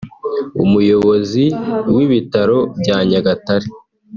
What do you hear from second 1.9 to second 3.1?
w’Ibitaro bya